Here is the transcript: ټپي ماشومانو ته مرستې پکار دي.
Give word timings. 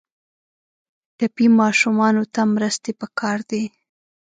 ټپي 1.17 1.45
ماشومانو 1.59 2.23
ته 2.33 2.41
مرستې 2.55 2.91
پکار 3.01 3.37
دي. 3.49 3.63